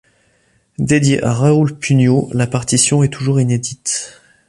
Dédiée 0.79 1.23
à 1.23 1.31
Raoul 1.31 1.77
Pugno, 1.77 2.27
la 2.33 2.47
partition 2.47 3.03
est 3.03 3.13
toujours 3.13 3.39
inédite. 3.39 4.19